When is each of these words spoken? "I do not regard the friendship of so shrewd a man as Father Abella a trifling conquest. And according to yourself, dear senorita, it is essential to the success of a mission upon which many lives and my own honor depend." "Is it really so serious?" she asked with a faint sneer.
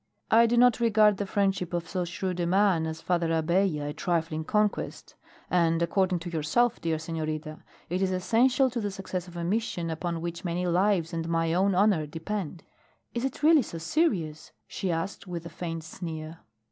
"I 0.31 0.47
do 0.47 0.57
not 0.57 0.79
regard 0.79 1.17
the 1.17 1.27
friendship 1.27 1.75
of 1.75 1.87
so 1.87 2.05
shrewd 2.05 2.39
a 2.39 2.47
man 2.47 2.87
as 2.87 3.01
Father 3.03 3.31
Abella 3.31 3.85
a 3.85 3.93
trifling 3.93 4.43
conquest. 4.43 5.13
And 5.47 5.79
according 5.79 6.17
to 6.21 6.29
yourself, 6.31 6.81
dear 6.81 6.97
senorita, 6.97 7.61
it 7.87 8.01
is 8.01 8.09
essential 8.09 8.71
to 8.71 8.81
the 8.81 8.89
success 8.89 9.27
of 9.27 9.37
a 9.37 9.43
mission 9.43 9.91
upon 9.91 10.19
which 10.21 10.43
many 10.43 10.65
lives 10.65 11.13
and 11.13 11.29
my 11.29 11.53
own 11.53 11.75
honor 11.75 12.07
depend." 12.07 12.63
"Is 13.13 13.23
it 13.25 13.43
really 13.43 13.61
so 13.61 13.77
serious?" 13.77 14.51
she 14.67 14.91
asked 14.91 15.27
with 15.27 15.45
a 15.45 15.49
faint 15.49 15.83
sneer. 15.83 16.39